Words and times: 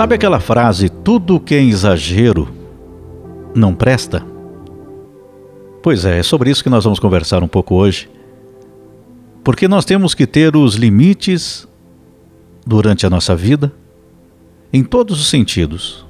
Sabe 0.00 0.14
aquela 0.14 0.40
frase: 0.40 0.88
tudo 0.88 1.38
que 1.38 1.54
é 1.54 1.62
exagero 1.62 2.48
não 3.54 3.74
presta? 3.74 4.24
Pois 5.82 6.06
é, 6.06 6.20
é 6.20 6.22
sobre 6.22 6.48
isso 6.50 6.64
que 6.64 6.70
nós 6.70 6.84
vamos 6.84 6.98
conversar 6.98 7.42
um 7.42 7.46
pouco 7.46 7.74
hoje. 7.74 8.08
Porque 9.44 9.68
nós 9.68 9.84
temos 9.84 10.14
que 10.14 10.26
ter 10.26 10.56
os 10.56 10.76
limites 10.76 11.68
durante 12.66 13.04
a 13.04 13.10
nossa 13.10 13.36
vida, 13.36 13.74
em 14.72 14.82
todos 14.82 15.20
os 15.20 15.28
sentidos. 15.28 16.06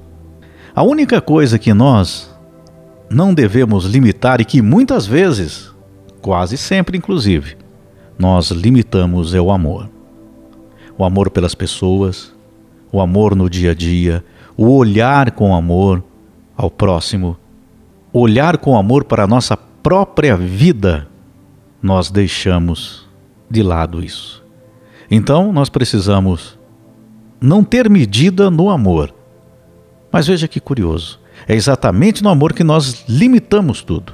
A 0.73 0.83
única 0.83 1.19
coisa 1.19 1.59
que 1.59 1.73
nós 1.73 2.33
não 3.09 3.33
devemos 3.33 3.83
limitar 3.83 4.39
e 4.39 4.45
que 4.45 4.61
muitas 4.61 5.05
vezes, 5.05 5.69
quase 6.21 6.55
sempre 6.55 6.97
inclusive, 6.97 7.57
nós 8.17 8.51
limitamos 8.51 9.33
é 9.33 9.41
o 9.41 9.51
amor. 9.51 9.89
O 10.97 11.03
amor 11.03 11.29
pelas 11.29 11.53
pessoas, 11.53 12.31
o 12.91 12.99
amor 12.99 13.35
no 13.35 13.49
dia 13.49 13.71
a 13.71 13.73
dia, 13.73 14.23
o 14.57 14.69
olhar 14.69 15.31
com 15.31 15.55
amor 15.55 16.03
ao 16.55 16.69
próximo, 16.69 17.37
olhar 18.11 18.57
com 18.57 18.77
amor 18.77 19.05
para 19.05 19.23
a 19.23 19.27
nossa 19.27 19.55
própria 19.55 20.35
vida, 20.35 21.07
nós 21.81 22.11
deixamos 22.11 23.07
de 23.49 23.63
lado 23.63 24.03
isso. 24.03 24.43
Então, 25.09 25.51
nós 25.51 25.69
precisamos 25.69 26.57
não 27.39 27.63
ter 27.63 27.89
medida 27.89 28.51
no 28.51 28.69
amor. 28.69 29.13
Mas 30.11 30.27
veja 30.27 30.47
que 30.47 30.59
curioso, 30.59 31.19
é 31.47 31.55
exatamente 31.55 32.21
no 32.21 32.29
amor 32.29 32.53
que 32.53 32.63
nós 32.63 33.03
limitamos 33.07 33.81
tudo. 33.81 34.13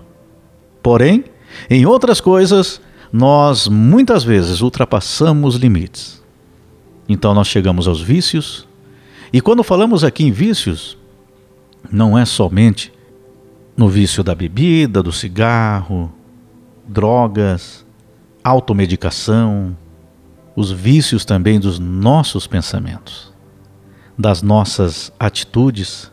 Porém, 0.81 1.25
em 1.69 1.85
outras 1.85 2.21
coisas, 2.21 2.79
nós 3.11 3.67
muitas 3.67 4.23
vezes 4.23 4.61
ultrapassamos 4.61 5.55
limites. 5.55 6.23
Então 7.09 7.33
nós 7.33 7.47
chegamos 7.47 7.87
aos 7.87 8.01
vícios, 8.01 8.66
e 9.31 9.41
quando 9.41 9.63
falamos 9.63 10.03
aqui 10.03 10.23
em 10.23 10.31
vícios, 10.31 10.97
não 11.91 12.17
é 12.17 12.25
somente 12.25 12.91
no 13.75 13.89
vício 13.89 14.23
da 14.23 14.33
bebida, 14.33 15.03
do 15.03 15.11
cigarro, 15.11 16.11
drogas, 16.87 17.85
automedicação, 18.43 19.77
os 20.55 20.71
vícios 20.71 21.23
também 21.23 21.59
dos 21.59 21.77
nossos 21.77 22.47
pensamentos, 22.47 23.31
das 24.17 24.41
nossas 24.41 25.11
atitudes, 25.19 26.11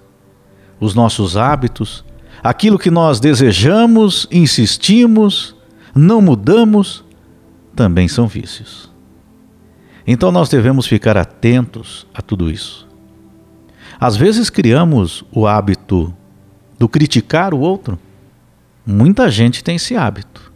os 0.78 0.94
nossos 0.94 1.36
hábitos, 1.36 2.04
aquilo 2.42 2.78
que 2.78 2.90
nós 2.90 3.20
desejamos, 3.20 4.28
insistimos, 4.30 5.56
não 5.94 6.20
mudamos, 6.20 7.04
também 7.74 8.06
são 8.06 8.26
vícios. 8.26 8.92
Então 10.06 10.30
nós 10.30 10.50
devemos 10.50 10.86
ficar 10.86 11.16
atentos 11.16 12.06
a 12.12 12.20
tudo 12.20 12.50
isso. 12.50 12.86
Às 13.98 14.17
vezes 14.17 14.50
criamos 14.50 15.25
o 15.33 15.47
hábito 15.47 16.12
do 16.78 16.89
criticar 16.89 17.55
o 17.55 17.61
outro. 17.61 17.98
Muita 18.87 19.31
gente 19.31 19.64
tem 19.64 19.77
esse 19.77 19.97
hábito. 19.97 20.53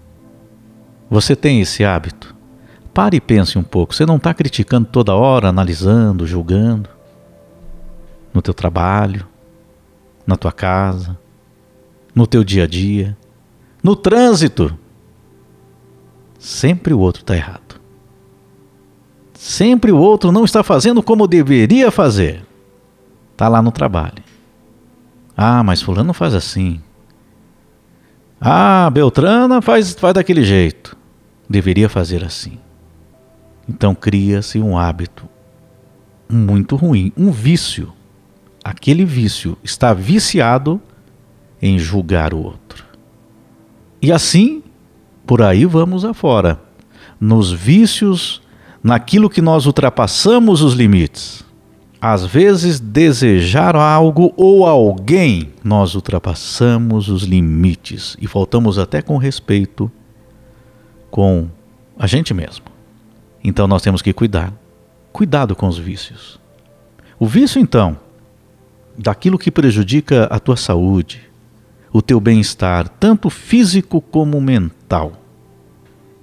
Você 1.11 1.35
tem 1.35 1.61
esse 1.61 1.85
hábito? 1.85 2.35
Pare 2.93 3.17
e 3.17 3.21
pense 3.21 3.59
um 3.59 3.63
pouco. 3.63 3.95
Você 3.95 4.05
não 4.05 4.17
está 4.17 4.35
criticando 4.35 4.89
toda 4.91 5.15
hora, 5.15 5.49
analisando, 5.49 6.27
julgando. 6.27 6.91
No 8.35 8.43
teu 8.43 8.53
trabalho, 8.53 9.27
na 10.27 10.37
tua 10.37 10.53
casa, 10.53 11.19
no 12.15 12.27
teu 12.27 12.45
dia 12.45 12.65
a 12.65 12.67
dia, 12.67 13.17
no 13.83 13.97
trânsito. 13.97 14.77
Sempre 16.39 16.93
o 16.93 16.99
outro 16.99 17.23
está 17.23 17.35
errado. 17.35 17.81
Sempre 19.33 19.91
o 19.93 19.97
outro 19.97 20.31
não 20.31 20.45
está 20.45 20.63
fazendo 20.63 21.03
como 21.03 21.27
deveria 21.27 21.91
fazer. 21.91 22.48
Está 23.39 23.47
lá 23.47 23.63
no 23.63 23.71
trabalho. 23.71 24.21
Ah, 25.37 25.63
mas 25.63 25.81
fulano 25.81 26.13
faz 26.13 26.35
assim. 26.35 26.81
Ah, 28.41 28.91
Beltrana 28.93 29.63
faz, 29.63 29.93
faz 29.93 30.13
daquele 30.15 30.43
jeito. 30.43 30.97
Deveria 31.49 31.89
fazer 31.89 32.25
assim. 32.25 32.59
Então 33.69 33.95
cria-se 33.95 34.59
um 34.59 34.77
hábito 34.77 35.29
muito 36.29 36.75
ruim, 36.75 37.13
um 37.17 37.31
vício. 37.31 37.93
Aquele 38.65 39.05
vício 39.05 39.57
está 39.63 39.95
viciado 39.95 40.83
em 41.63 41.79
julgar 41.79 42.35
o 42.35 42.43
outro. 42.43 42.85
E 44.03 44.11
assim, 44.11 44.65
por 45.25 45.43
aí 45.43 45.65
vamos 45.65 46.05
afora, 46.05 46.61
nos 47.21 47.53
vícios, 47.53 48.43
naquilo 48.83 49.31
que 49.31 49.41
nós 49.41 49.65
ultrapassamos 49.65 50.61
os 50.61 50.75
limites. 50.75 51.47
Às 52.01 52.25
vezes, 52.25 52.79
desejar 52.79 53.75
algo 53.75 54.33
ou 54.37 54.65
alguém, 54.65 55.53
nós 55.65 55.97
ultrapassamos 55.97 57.09
os 57.09 57.25
limites 57.25 58.17
e 58.21 58.27
faltamos 58.29 58.79
até 58.79 59.03
com 59.03 59.17
respeito 59.17 59.91
com 61.11 61.49
a 61.99 62.07
gente 62.07 62.33
mesmo. 62.33 62.67
Então 63.43 63.67
nós 63.67 63.83
temos 63.83 64.01
que 64.01 64.13
cuidar. 64.13 64.53
Cuidado 65.13 65.57
com 65.57 65.67
os 65.67 65.77
vícios. 65.77 66.39
O 67.19 67.27
vício, 67.27 67.61
então, 67.61 67.99
daquilo 68.97 69.39
que 69.39 69.51
prejudica 69.51 70.25
a 70.27 70.39
tua 70.39 70.57
saúde, 70.57 71.29
o 71.93 72.01
teu 72.01 72.21
bem-estar, 72.21 72.89
tanto 72.89 73.29
físico 73.29 74.01
como 74.01 74.41
mental, 74.41 75.15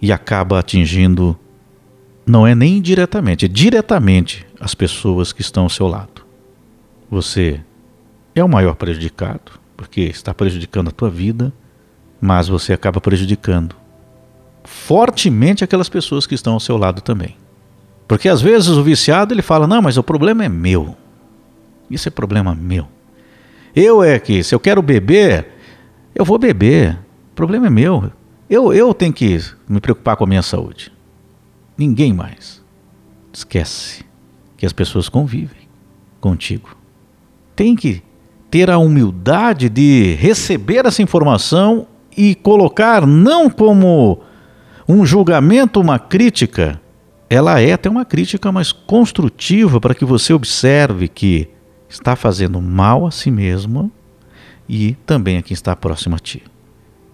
e 0.01 0.09
acaba 0.09 0.59
atingindo, 0.59 1.37
não 2.25 2.47
é 2.47 2.55
nem 2.55 2.77
indiretamente, 2.77 3.43
é 3.43 3.47
diretamente 3.49 4.44
as 4.59 4.73
pessoas 4.73 5.31
que 5.31 5.41
estão 5.41 5.63
ao 5.63 5.69
seu 5.69 5.87
lado. 5.87 6.25
Você 7.09 7.61
é 8.33 8.43
o 8.43 8.49
maior 8.49 8.75
prejudicado, 8.75 9.53
porque 9.77 10.01
está 10.01 10.33
prejudicando 10.33 10.89
a 10.89 10.91
tua 10.91 11.09
vida, 11.09 11.53
mas 12.19 12.47
você 12.47 12.73
acaba 12.73 12.99
prejudicando 12.99 13.75
fortemente 14.63 15.63
aquelas 15.63 15.89
pessoas 15.89 16.25
que 16.25 16.33
estão 16.33 16.53
ao 16.53 16.59
seu 16.59 16.77
lado 16.77 17.01
também. 17.01 17.37
Porque 18.07 18.27
às 18.27 18.41
vezes 18.41 18.69
o 18.69 18.83
viciado 18.83 19.33
ele 19.33 19.41
fala: 19.41 19.67
"Não, 19.67 19.81
mas 19.81 19.97
o 19.97 20.03
problema 20.03 20.43
é 20.43 20.49
meu. 20.49 20.95
Isso 21.89 22.07
é 22.07 22.11
problema 22.11 22.55
meu. 22.55 22.87
Eu 23.75 24.03
é 24.03 24.17
que 24.19 24.43
se 24.43 24.55
eu 24.55 24.59
quero 24.59 24.81
beber, 24.81 25.47
eu 26.15 26.25
vou 26.25 26.37
beber. 26.37 26.97
O 27.31 27.35
problema 27.35 27.67
é 27.67 27.69
meu. 27.69 28.11
Eu 28.49 28.73
eu 28.73 28.93
tenho 28.93 29.13
que 29.13 29.39
me 29.67 29.79
preocupar 29.79 30.15
com 30.15 30.23
a 30.23 30.27
minha 30.27 30.41
saúde. 30.41 30.91
Ninguém 31.77 32.13
mais. 32.13 32.63
Esquece 33.33 34.05
que 34.65 34.67
as 34.67 34.73
pessoas 34.73 35.07
convivem 35.07 35.67
contigo. 36.19 36.75
Tem 37.55 37.75
que 37.75 38.01
ter 38.49 38.69
a 38.69 38.79
humildade 38.79 39.69
de 39.69 40.15
receber 40.15 40.85
essa 40.85 41.03
informação 41.03 41.87
e 42.17 42.33
colocar 42.33 43.05
não 43.05 43.49
como 43.49 44.21
um 44.87 45.05
julgamento, 45.05 45.79
uma 45.79 45.99
crítica. 45.99 46.81
Ela 47.29 47.59
é 47.59 47.73
até 47.73 47.89
uma 47.89 48.05
crítica 48.05 48.51
mais 48.51 48.71
construtiva 48.71 49.79
para 49.79 49.93
que 49.93 50.05
você 50.05 50.33
observe 50.33 51.07
que 51.07 51.47
está 51.87 52.15
fazendo 52.15 52.59
mal 52.61 53.05
a 53.05 53.11
si 53.11 53.29
mesmo 53.29 53.91
e 54.67 54.93
também 55.05 55.37
a 55.37 55.41
quem 55.43 55.53
está 55.53 55.75
próximo 55.75 56.15
a 56.15 56.19
ti. 56.19 56.41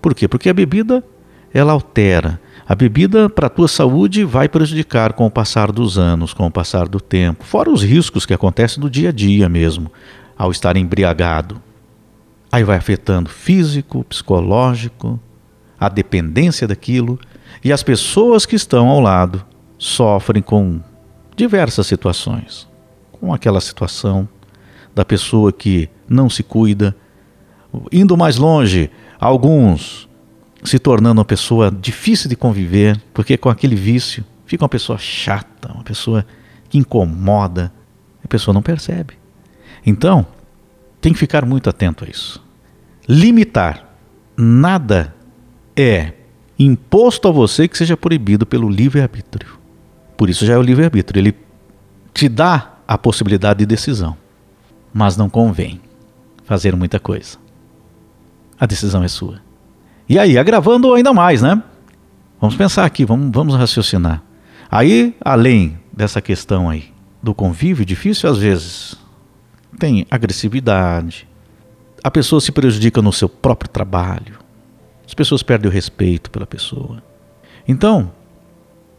Por 0.02 0.16
quê? 0.16 0.28
Porque 0.28 0.50
a 0.50 0.54
bebida 0.54 1.04
ela 1.54 1.74
altera, 1.74 2.40
a 2.72 2.76
bebida 2.76 3.30
para 3.30 3.48
a 3.48 3.50
tua 3.50 3.68
saúde 3.68 4.24
vai 4.24 4.48
prejudicar 4.48 5.12
com 5.12 5.26
o 5.26 5.30
passar 5.30 5.74
dos 5.74 5.98
anos, 5.98 6.34
com 6.34 6.48
o 6.48 6.50
passar 6.50 6.88
do 6.88 7.02
tempo, 7.02 7.44
fora 7.44 7.70
os 7.70 7.84
riscos 7.84 8.26
que 8.26 8.34
acontecem 8.34 8.82
no 8.82 8.90
dia 8.90 9.10
a 9.10 9.12
dia 9.12 9.50
mesmo, 9.50 9.92
ao 10.38 10.52
estar 10.52 10.78
embriagado. 10.78 11.62
Aí 12.50 12.64
vai 12.64 12.78
afetando 12.78 13.30
físico, 13.30 14.06
psicológico, 14.06 15.20
a 15.78 15.90
dependência 15.90 16.66
daquilo, 16.66 17.20
e 17.62 17.74
as 17.74 17.84
pessoas 17.84 18.46
que 18.46 18.56
estão 18.56 18.88
ao 18.88 19.02
lado 19.02 19.46
sofrem 19.78 20.42
com 20.42 20.80
diversas 21.36 21.86
situações. 21.88 22.70
Com 23.12 23.34
aquela 23.34 23.60
situação 23.60 24.30
da 24.96 25.04
pessoa 25.04 25.52
que 25.52 25.90
não 26.08 26.30
se 26.30 26.42
cuida, 26.42 26.96
indo 27.92 28.16
mais 28.16 28.38
longe, 28.38 28.90
alguns 29.20 30.08
se 30.64 30.80
tornando 30.80 31.20
uma 31.20 31.26
pessoa 31.26 31.72
difícil 31.72 32.30
de 32.30 32.36
conviver, 32.36 33.02
porque 33.14 33.38
com 33.38 33.50
aquele 33.50 33.76
vício 33.76 34.24
fica 34.46 34.64
uma 34.64 34.70
pessoa 34.70 34.98
chata, 34.98 35.72
uma 35.74 35.84
pessoa 35.84 36.26
que 36.70 36.78
incomoda, 36.78 37.72
a 38.24 38.28
pessoa 38.28 38.54
não 38.54 38.62
percebe. 38.62 39.16
Então, 39.86 40.26
tem 41.00 41.12
que 41.14 41.20
ficar 41.20 41.46
muito 41.46 41.70
atento 41.70 42.06
a 42.06 42.08
isso. 42.08 42.44
Limitar. 43.08 43.90
Nada 44.38 45.14
é 45.76 46.14
imposto 46.58 47.28
a 47.28 47.32
você 47.32 47.68
que 47.68 47.78
seja 47.78 47.98
proibido 47.98 48.46
pelo 48.46 48.70
livre-arbítrio. 48.70 49.60
Por 50.16 50.30
isso 50.30 50.46
já 50.46 50.54
é 50.54 50.58
o 50.58 50.62
livre-arbítrio. 50.62 51.20
Ele 51.20 51.36
te 52.14 52.30
dá 52.30 52.76
a 52.88 52.98
possibilidade 52.98 53.60
de 53.60 53.66
decisão, 53.66 54.16
mas 54.94 55.18
não 55.18 55.30
convém 55.30 55.82
fazer 56.44 56.76
muita 56.76 57.00
coisa. 57.00 57.38
A 58.60 58.66
decisão 58.66 59.04
é 59.04 59.08
sua. 59.08 59.42
E 60.08 60.20
aí, 60.20 60.38
agravando 60.38 60.94
ainda 60.94 61.14
mais, 61.14 61.42
né? 61.42 61.62
Vamos 62.40 62.56
pensar 62.56 62.86
aqui, 62.86 63.06
vamos, 63.06 63.32
vamos 63.32 63.56
raciocinar. 63.56 64.24
Aí, 64.70 65.16
além 65.22 65.78
dessa 65.92 66.22
questão 66.22 66.70
aí 66.70 66.92
do 67.22 67.36
convívio, 67.36 67.86
difícil 67.86 68.30
às 68.30 68.38
vezes 68.38 68.96
tem 69.78 70.06
agressividade, 70.10 71.28
a 72.04 72.10
pessoa 72.10 72.42
se 72.42 72.52
prejudica 72.52 73.02
no 73.02 73.14
seu 73.14 73.30
próprio 73.30 73.70
trabalho, 73.70 74.40
as 75.06 75.14
pessoas 75.14 75.44
perdem 75.44 75.70
o 75.70 75.74
respeito 75.74 76.32
pela 76.32 76.48
pessoa. 76.48 77.04
Então, 77.68 78.12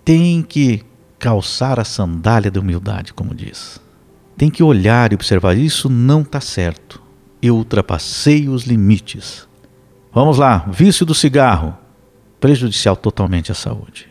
tem 0.05 0.43
que 0.43 0.85
calçar 1.19 1.81
a 1.81 1.85
sandália 1.85 2.51
da 2.51 2.61
humildade, 2.61 3.15
como 3.15 3.35
diz. 3.35 3.81
Tem 4.37 4.51
que 4.51 4.63
olhar 4.63 5.13
e 5.13 5.15
observar: 5.15 5.57
isso 5.57 5.89
não 5.89 6.23
está 6.23 6.41
certo. 6.41 7.01
Eu 7.41 7.57
ultrapassei 7.57 8.49
os 8.49 8.65
limites. 8.65 9.49
Vamos 10.15 10.37
lá, 10.37 10.67
vício 10.69 11.07
do 11.07 11.15
cigarro, 11.15 11.75
prejudicial 12.39 12.95
totalmente 12.95 13.51
à 13.51 13.55
saúde. 13.55 14.09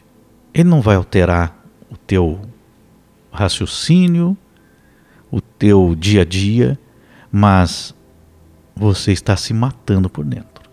Ele 0.51 0.67
não 0.67 0.81
vai 0.81 0.95
alterar 0.95 1.55
o 1.91 1.95
teu 1.95 2.41
raciocínio, 3.31 4.35
o 5.29 5.39
teu 5.39 5.95
dia 5.95 6.23
a 6.23 6.25
dia, 6.25 6.79
mas 7.31 7.93
você 8.75 9.11
está 9.11 9.35
se 9.35 9.53
matando 9.53 10.09
por 10.09 10.25
dentro. 10.25 10.67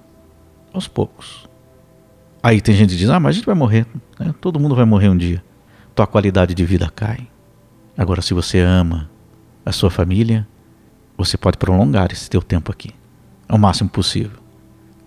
Aos 0.72 0.88
poucos. 0.88 1.46
Aí 2.42 2.62
tem 2.62 2.74
gente 2.74 2.94
que 2.94 2.96
diz: 2.96 3.10
ah, 3.10 3.20
mas 3.20 3.30
a 3.30 3.32
gente 3.32 3.44
vai 3.46 3.54
morrer. 3.54 3.86
Né? 4.18 4.34
Todo 4.40 4.58
mundo 4.58 4.74
vai 4.74 4.86
morrer 4.86 5.10
um 5.10 5.16
dia. 5.16 5.44
Tua 5.94 6.06
qualidade 6.06 6.54
de 6.54 6.64
vida 6.64 6.88
cai. 6.88 7.28
Agora, 7.98 8.22
se 8.22 8.32
você 8.32 8.60
ama 8.60 9.10
a 9.62 9.72
sua 9.72 9.90
família, 9.90 10.48
você 11.18 11.36
pode 11.36 11.58
prolongar 11.58 12.10
esse 12.12 12.30
teu 12.30 12.40
tempo 12.40 12.72
aqui, 12.72 12.94
ao 13.46 13.58
máximo 13.58 13.90
possível. 13.90 14.37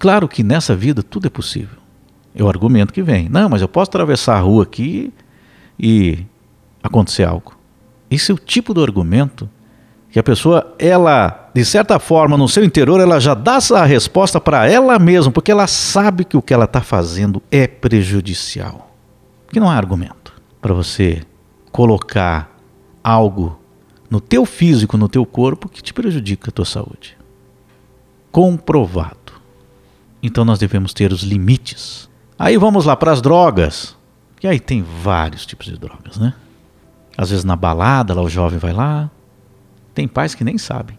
Claro 0.02 0.28
que 0.28 0.42
nessa 0.42 0.76
vida 0.76 1.04
tudo 1.04 1.28
é 1.28 1.30
possível. 1.30 1.78
É 2.34 2.44
o 2.44 2.50
argumento 2.50 2.92
que 2.92 3.04
vem. 3.04 3.30
Não, 3.30 3.48
mas 3.48 3.62
eu 3.62 3.68
posso 3.68 3.92
atravessar 3.92 4.36
a 4.36 4.40
rua 4.40 4.64
aqui 4.64 5.14
e 5.80 6.26
acontecer 6.82 7.24
algo. 7.24 7.56
Esse 8.10 8.32
é 8.32 8.34
o 8.34 8.38
tipo 8.40 8.74
do 8.74 8.82
argumento 8.82 9.48
que 10.10 10.18
a 10.18 10.24
pessoa, 10.24 10.74
ela, 10.80 11.52
de 11.54 11.64
certa 11.64 12.00
forma, 12.00 12.36
no 12.36 12.50
seu 12.50 12.64
interior, 12.64 13.00
ela 13.00 13.20
já 13.20 13.36
dá 13.36 13.58
essa 13.58 13.86
resposta 13.86 14.42
para 14.42 14.68
ela 14.68 14.98
mesma, 14.98 15.32
porque 15.32 15.52
ela 15.52 15.68
sabe 15.68 16.26
que 16.26 16.36
o 16.36 16.42
que 16.42 16.52
ela 16.52 16.66
está 16.66 16.82
fazendo 16.82 17.40
é 17.52 17.68
prejudicial. 17.68 18.90
Que 19.50 19.60
não 19.60 19.70
há 19.70 19.76
argumento 19.76 20.34
para 20.60 20.74
você 20.74 21.22
colocar 21.72 22.58
algo 23.04 23.60
no 24.10 24.20
teu 24.20 24.48
físico, 24.48 24.98
no 24.98 25.08
teu 25.08 25.28
corpo, 25.28 25.70
que 25.70 25.84
te 25.84 25.94
prejudica 25.94 26.50
a 26.50 26.52
tua 26.52 26.66
saúde. 26.66 27.16
Comprovado. 28.32 29.21
Então 30.22 30.46
nós 30.46 30.60
devemos 30.60 30.94
ter 30.94 31.12
os 31.12 31.24
limites. 31.24 32.10
Aí 32.38 32.58
vamos 32.58 32.86
lá 32.86 32.96
para 32.96 33.12
as 33.12 33.22
drogas. 33.22 33.96
Que 34.40 34.48
aí 34.48 34.60
tem 34.60 34.84
vários 34.84 35.46
tipos 35.46 35.68
de 35.68 35.78
drogas, 35.78 36.18
né? 36.18 36.34
Às 37.18 37.30
vezes 37.30 37.46
na 37.46 37.56
balada, 37.56 38.14
lá 38.14 38.22
o 38.22 38.30
jovem 38.30 38.58
vai 38.58 38.74
lá, 38.74 39.12
tem 39.94 40.08
pais 40.08 40.34
que 40.34 40.44
nem 40.44 40.58
sabem. 40.58 40.98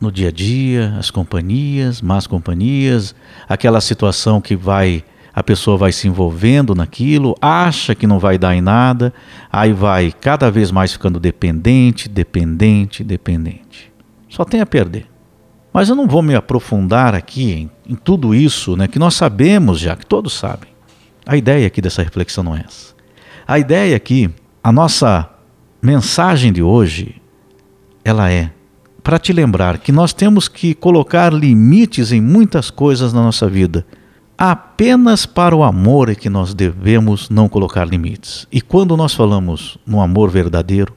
No 0.00 0.12
dia 0.12 0.28
a 0.28 0.32
dia, 0.32 0.94
as 0.98 1.10
companhias, 1.10 2.00
más 2.02 2.26
companhias, 2.26 3.14
aquela 3.48 3.80
situação 3.80 4.40
que 4.40 4.54
vai 4.54 5.02
a 5.34 5.42
pessoa 5.42 5.76
vai 5.76 5.90
se 5.90 6.06
envolvendo 6.06 6.76
naquilo, 6.76 7.34
acha 7.42 7.92
que 7.92 8.06
não 8.06 8.20
vai 8.20 8.38
dar 8.38 8.54
em 8.54 8.60
nada, 8.60 9.12
aí 9.50 9.72
vai 9.72 10.12
cada 10.12 10.48
vez 10.48 10.70
mais 10.70 10.92
ficando 10.92 11.18
dependente, 11.18 12.08
dependente, 12.08 13.02
dependente. 13.02 13.92
Só 14.28 14.44
tem 14.44 14.60
a 14.60 14.66
perder. 14.66 15.06
Mas 15.74 15.88
eu 15.88 15.96
não 15.96 16.06
vou 16.06 16.22
me 16.22 16.36
aprofundar 16.36 17.16
aqui 17.16 17.50
em, 17.50 17.70
em 17.84 17.96
tudo 17.96 18.32
isso, 18.32 18.76
né, 18.76 18.86
que 18.86 18.96
nós 18.96 19.14
sabemos 19.14 19.80
já, 19.80 19.96
que 19.96 20.06
todos 20.06 20.32
sabem. 20.32 20.70
A 21.26 21.36
ideia 21.36 21.66
aqui 21.66 21.82
dessa 21.82 22.00
reflexão 22.00 22.44
não 22.44 22.56
é 22.56 22.64
essa. 22.64 22.94
A 23.44 23.58
ideia 23.58 23.96
aqui, 23.96 24.30
a 24.62 24.70
nossa 24.70 25.28
mensagem 25.82 26.52
de 26.52 26.62
hoje 26.62 27.20
ela 28.04 28.30
é 28.30 28.52
para 29.02 29.18
te 29.18 29.32
lembrar 29.32 29.78
que 29.78 29.90
nós 29.90 30.12
temos 30.12 30.46
que 30.46 30.74
colocar 30.74 31.32
limites 31.32 32.12
em 32.12 32.20
muitas 32.20 32.70
coisas 32.70 33.12
na 33.12 33.22
nossa 33.22 33.48
vida. 33.48 33.84
Apenas 34.38 35.26
para 35.26 35.56
o 35.56 35.64
amor 35.64 36.08
é 36.08 36.14
que 36.14 36.30
nós 36.30 36.54
devemos 36.54 37.28
não 37.28 37.48
colocar 37.48 37.84
limites. 37.84 38.46
E 38.50 38.60
quando 38.60 38.96
nós 38.96 39.12
falamos 39.12 39.76
no 39.84 40.00
amor 40.00 40.30
verdadeiro, 40.30 40.94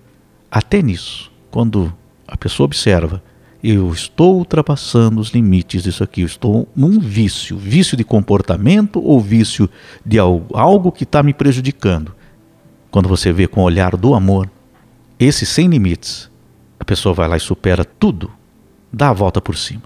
até 0.51 0.83
nisso, 0.83 1.31
quando 1.49 1.91
a 2.27 2.37
pessoa 2.37 2.65
observa, 2.65 3.23
eu 3.63 3.91
estou 3.91 4.37
ultrapassando 4.37 5.19
os 5.19 5.29
limites 5.29 5.83
disso 5.83 6.03
aqui, 6.03 6.21
eu 6.21 6.27
estou 6.27 6.67
num 6.75 6.99
vício, 6.99 7.57
vício 7.57 7.97
de 7.97 8.03
comportamento 8.03 9.01
ou 9.03 9.19
vício 9.19 9.69
de 10.05 10.19
algo 10.19 10.91
que 10.91 11.03
está 11.03 11.23
me 11.23 11.33
prejudicando. 11.33 12.15
Quando 12.91 13.09
você 13.09 13.31
vê 13.31 13.47
com 13.47 13.61
o 13.61 13.65
olhar 13.65 13.97
do 13.97 14.13
amor, 14.13 14.49
esse 15.19 15.45
sem 15.45 15.67
limites, 15.67 16.29
a 16.79 16.85
pessoa 16.85 17.13
vai 17.13 17.27
lá 17.27 17.37
e 17.37 17.39
supera 17.39 17.83
tudo, 17.83 18.31
dá 18.93 19.09
a 19.09 19.13
volta 19.13 19.41
por 19.41 19.57
cima, 19.57 19.83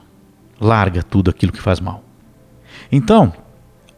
larga 0.59 1.01
tudo 1.01 1.29
aquilo 1.29 1.51
que 1.51 1.62
faz 1.62 1.79
mal. 1.79 2.03
Então, 2.91 3.33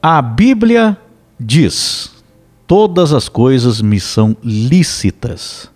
a 0.01 0.21
Bíblia 0.21 0.97
diz: 1.39 2.23
todas 2.67 3.11
as 3.11 3.27
coisas 3.27 3.81
me 3.81 3.99
são 3.99 4.37
lícitas, 4.43 5.71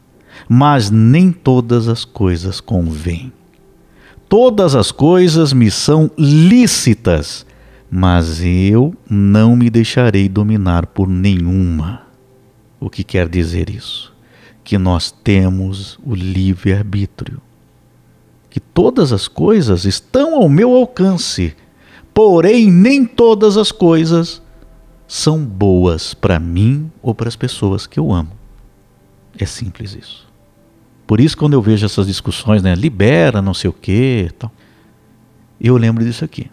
mas 0.47 0.91
nem 0.91 1.31
todas 1.31 1.87
as 1.87 2.05
coisas 2.05 2.61
convêm. 2.61 3.33
Todas 4.27 4.75
as 4.75 4.91
coisas 4.91 5.53
me 5.53 5.71
são 5.71 6.11
lícitas, 6.17 7.45
mas 7.89 8.41
eu 8.43 8.93
não 9.09 9.55
me 9.55 9.69
deixarei 9.69 10.27
dominar 10.27 10.87
por 10.87 11.07
nenhuma. 11.07 12.01
O 12.79 12.89
que 12.89 13.03
quer 13.03 13.27
dizer 13.29 13.69
isso? 13.69 14.17
que 14.67 14.77
nós 14.77 15.11
temos 15.11 15.97
o 16.05 16.13
livre-arbítrio. 16.13 17.41
Que 18.49 18.59
todas 18.59 19.13
as 19.13 19.25
coisas 19.25 19.85
estão 19.85 20.35
ao 20.35 20.49
meu 20.49 20.75
alcance, 20.75 21.55
porém 22.13 22.69
nem 22.69 23.05
todas 23.05 23.55
as 23.55 23.71
coisas 23.71 24.41
são 25.07 25.41
boas 25.45 26.13
para 26.13 26.37
mim 26.37 26.91
ou 27.01 27.15
para 27.15 27.29
as 27.29 27.35
pessoas 27.37 27.87
que 27.87 27.97
eu 27.97 28.11
amo. 28.11 28.33
É 29.39 29.45
simples 29.45 29.95
isso. 29.95 30.27
Por 31.07 31.21
isso, 31.21 31.37
quando 31.37 31.53
eu 31.53 31.61
vejo 31.61 31.85
essas 31.85 32.05
discussões, 32.05 32.61
né, 32.61 32.75
libera 32.75 33.41
não 33.41 33.53
sei 33.53 33.69
o 33.69 33.73
que, 33.73 34.29
tal, 34.37 34.51
eu 35.59 35.77
lembro 35.77 36.03
disso 36.03 36.25
aqui. 36.25 36.51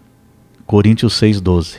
Coríntios 0.64 1.20
6,12. 1.20 1.78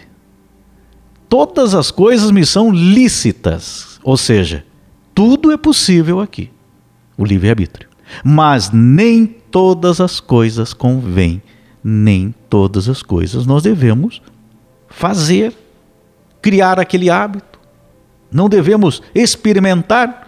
Todas 1.29 1.73
as 1.73 1.89
coisas 1.89 2.29
me 2.31 2.45
são 2.45 2.71
lícitas, 2.71 3.99
ou 4.03 4.17
seja, 4.17 4.65
tudo 5.13 5.51
é 5.51 5.57
possível 5.57 6.19
aqui, 6.19 6.51
o 7.17 7.23
livre-arbítrio. 7.23 7.87
Mas 8.23 8.69
nem 8.69 9.25
todas 9.25 10.01
as 10.01 10.19
coisas 10.19 10.73
convêm, 10.73 11.41
nem 11.83 12.35
todas 12.49 12.89
as 12.89 13.01
coisas 13.01 13.45
nós 13.45 13.63
devemos 13.63 14.21
fazer, 14.89 15.53
criar 16.41 16.79
aquele 16.79 17.09
hábito. 17.09 17.59
Não 18.31 18.49
devemos 18.49 19.01
experimentar. 19.13 20.24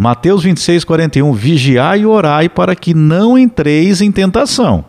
Mateus 0.00 0.42
26, 0.42 0.82
41. 0.84 1.30
Vigiai 1.34 2.00
e 2.00 2.06
orai 2.06 2.48
para 2.48 2.74
que 2.74 2.94
não 2.94 3.36
entreis 3.36 4.00
em 4.00 4.10
tentação. 4.10 4.82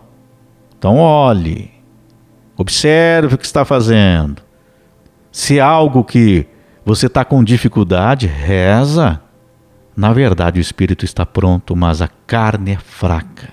Então, 0.78 0.96
olhe, 0.96 1.70
observe 2.56 3.36
o 3.36 3.38
que 3.38 3.46
está 3.46 3.66
fazendo. 3.66 4.42
Se 5.30 5.60
algo 5.60 6.06
que 6.06 6.48
você 6.86 7.08
está 7.08 7.26
com 7.26 7.44
dificuldade? 7.44 8.26
Reza. 8.26 9.20
Na 9.98 10.14
verdade, 10.14 10.62
o 10.62 10.62
espírito 10.62 11.04
está 11.04 11.26
pronto, 11.26 11.76
mas 11.76 12.02
a 12.02 12.08
carne 12.26 12.72
é 12.72 12.78
fraca. 12.78 13.50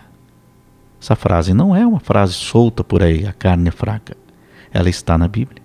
Essa 1.03 1.17
frase 1.17 1.53
não 1.53 1.75
é 1.75 1.85
uma 1.85 1.99
frase 1.99 2.35
solta 2.35 2.85
por 2.85 3.03
aí, 3.03 3.27
a 3.27 3.33
carne 3.33 3.67
é 3.67 3.73
fraca. 3.73 4.17
Ela 4.73 4.89
está 4.89 5.19
na 5.19 5.27
Bíblia, 5.27 5.61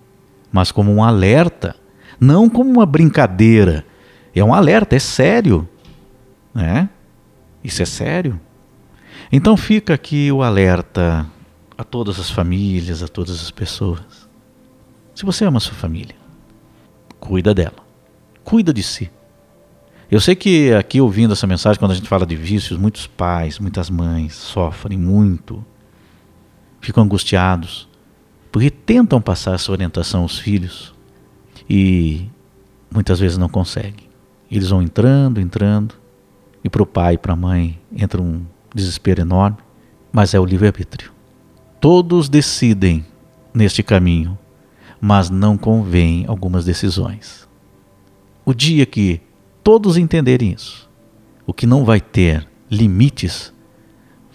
mas 0.51 0.71
como 0.71 0.91
um 0.91 1.03
alerta, 1.03 1.75
não 2.19 2.49
como 2.49 2.71
uma 2.71 2.85
brincadeira. 2.87 3.85
É 4.35 4.43
um 4.43 4.55
alerta, 4.55 4.95
é 4.95 4.99
sério. 4.99 5.69
Né? 6.53 6.89
Isso 7.63 7.81
é 7.81 7.85
sério. 7.85 8.39
Então 9.31 9.57
fica 9.57 9.93
aqui 9.93 10.31
o 10.31 10.43
alerta 10.43 11.25
a 11.77 11.83
todas 11.83 12.19
as 12.19 12.29
famílias, 12.29 13.01
a 13.01 13.07
todas 13.07 13.41
as 13.41 13.51
pessoas. 13.51 14.29
Se 15.15 15.25
você 15.25 15.45
ama 15.45 15.57
a 15.57 15.61
sua 15.61 15.73
família, 15.73 16.15
cuida 17.19 17.53
dela. 17.53 17.83
Cuida 18.43 18.73
de 18.73 18.83
si. 18.83 19.09
Eu 20.11 20.19
sei 20.19 20.35
que 20.35 20.71
aqui 20.73 21.01
ouvindo 21.01 21.33
essa 21.33 21.47
mensagem, 21.47 21.79
quando 21.79 21.91
a 21.91 21.95
gente 21.95 22.07
fala 22.07 22.25
de 22.25 22.35
vícios, 22.35 22.77
muitos 22.77 23.07
pais, 23.07 23.57
muitas 23.57 23.89
mães 23.89 24.35
sofrem 24.35 24.97
muito, 24.97 25.65
ficam 26.79 27.03
angustiados, 27.03 27.87
porque 28.51 28.69
tentam 28.69 29.19
passar 29.19 29.55
essa 29.55 29.71
orientação 29.71 30.21
aos 30.21 30.37
filhos 30.37 30.93
e 31.67 32.27
muitas 32.93 33.19
vezes 33.19 33.37
não 33.37 33.49
conseguem. 33.49 34.07
Eles 34.51 34.69
vão 34.69 34.83
entrando, 34.83 35.41
entrando, 35.41 35.95
e 36.63 36.69
para 36.69 36.83
o 36.83 36.85
pai 36.85 37.15
e 37.15 37.17
para 37.17 37.33
a 37.33 37.35
mãe 37.35 37.79
entra 37.95 38.21
um 38.21 38.45
desespero 38.73 39.21
enorme, 39.21 39.57
mas 40.11 40.33
é 40.33 40.39
o 40.39 40.45
livre-arbítrio. 40.45 41.11
Todos 41.79 42.29
decidem 42.29 43.05
neste 43.53 43.83
caminho 43.83 44.37
mas 45.05 45.29
não 45.29 45.57
convém 45.57 46.23
algumas 46.29 46.63
decisões. 46.63 47.45
O 48.45 48.53
dia 48.53 48.85
que 48.85 49.19
todos 49.61 49.97
entenderem 49.97 50.53
isso, 50.53 50.89
o 51.45 51.53
que 51.53 51.67
não 51.67 51.83
vai 51.83 51.99
ter 51.99 52.47
limites, 52.71 53.51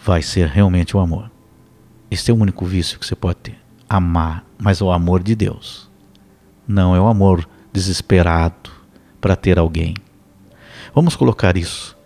vai 0.04 0.20
ser 0.20 0.47
realmente 0.47 0.94
o 0.94 1.00
amor. 1.00 1.30
Este 2.11 2.30
é 2.30 2.35
o 2.35 2.37
único 2.37 2.66
vício 2.66 2.99
que 2.99 3.06
você 3.06 3.16
pode 3.16 3.37
ter. 3.37 3.58
Amar, 3.88 4.44
mas 4.58 4.82
o 4.82 4.90
amor 4.90 5.23
de 5.23 5.35
Deus. 5.35 5.90
Não 6.66 6.94
é 6.94 7.00
o 7.00 7.06
amor 7.06 7.49
desesperado 7.73 8.70
para 9.23 9.37
ter 9.37 9.58
alguém. 9.58 9.94
Vamos 10.94 11.16
colocar 11.16 11.56
isso 11.56 11.97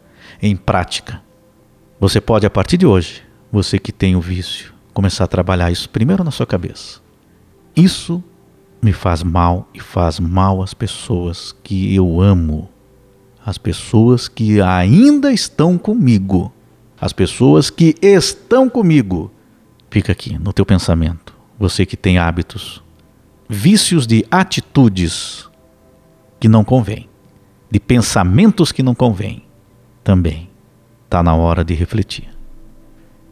em 0.42 0.56
prática. 0.56 1.22
Você 2.00 2.20
pode, 2.20 2.44
a 2.44 2.50
partir 2.50 2.76
de 2.76 2.84
hoje, 2.84 3.22
você 3.50 3.78
que 3.78 3.92
tem 3.92 4.16
o 4.16 4.20
vício, 4.20 4.74
começar 4.92 5.24
a 5.24 5.28
trabalhar 5.28 5.70
isso 5.70 5.88
primeiro 5.88 6.24
na 6.24 6.32
sua 6.32 6.44
cabeça. 6.44 7.00
Isso 7.76 8.22
me 8.82 8.92
faz 8.92 9.22
mal 9.22 9.68
e 9.72 9.78
faz 9.78 10.18
mal 10.18 10.60
às 10.60 10.74
pessoas 10.74 11.54
que 11.62 11.94
eu 11.94 12.20
amo, 12.20 12.68
as 13.46 13.56
pessoas 13.56 14.26
que 14.26 14.60
ainda 14.60 15.32
estão 15.32 15.78
comigo, 15.78 16.52
as 17.00 17.12
pessoas 17.12 17.70
que 17.70 17.94
estão 18.02 18.68
comigo. 18.68 19.30
Fica 19.88 20.10
aqui 20.10 20.36
no 20.38 20.52
teu 20.52 20.66
pensamento, 20.66 21.32
você 21.56 21.86
que 21.86 21.96
tem 21.96 22.18
hábitos, 22.18 22.82
vícios 23.48 24.06
de 24.06 24.26
atitudes 24.30 25.48
que 26.40 26.48
não 26.48 26.64
convém, 26.64 27.08
de 27.70 27.78
pensamentos 27.78 28.72
que 28.72 28.82
não 28.82 28.94
convém, 28.94 29.44
também 30.02 30.50
está 31.04 31.22
na 31.22 31.34
hora 31.34 31.64
de 31.64 31.74
refletir. 31.74 32.28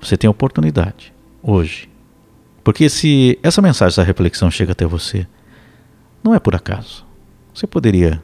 Você 0.00 0.16
tem 0.16 0.28
a 0.28 0.30
oportunidade 0.30 1.12
hoje. 1.42 1.88
Porque 2.62 2.88
se 2.88 3.38
essa 3.42 3.62
mensagem, 3.62 3.92
essa 3.92 4.02
reflexão 4.02 4.50
chega 4.50 4.72
até 4.72 4.86
você, 4.86 5.26
não 6.22 6.34
é 6.34 6.38
por 6.38 6.54
acaso. 6.54 7.06
Você 7.54 7.66
poderia 7.66 8.22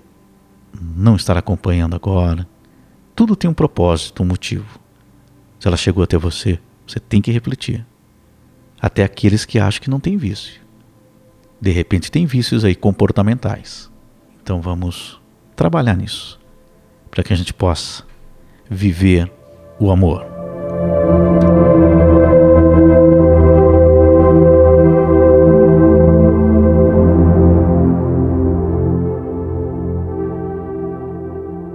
não 0.81 1.17
estar 1.17 1.37
acompanhando 1.37 1.97
agora. 1.97 2.47
Tudo 3.15 3.35
tem 3.35 3.49
um 3.49 3.55
propósito, 3.55 4.23
um 4.23 4.27
motivo. 4.27 4.79
Se 5.59 5.67
ela 5.67 5.77
chegou 5.77 6.05
até 6.05 6.19
você, 6.19 6.59
você 6.87 7.01
tem 7.01 7.23
que 7.23 7.33
refletir. 7.33 7.85
Até 8.81 9.03
aqueles 9.03 9.45
que 9.45 9.59
acham 9.59 9.81
que 9.81 9.91
não 9.91 9.99
tem 9.99 10.17
vício. 10.17 10.61
De 11.61 11.71
repente 11.71 12.11
tem 12.11 12.27
vícios 12.27 12.65
aí 12.65 12.75
comportamentais. 12.75 13.91
Então 14.43 14.61
vamos 14.61 15.21
trabalhar 15.57 15.97
nisso, 15.97 16.39
para 17.11 17.25
que 17.25 17.33
a 17.33 17.37
gente 17.37 17.55
possa 17.55 18.05
viver 18.71 19.31
o 19.79 19.91
amor. 19.91 20.27